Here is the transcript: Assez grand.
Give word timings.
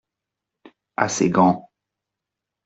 Assez 0.97 1.29
grand. 1.29 1.69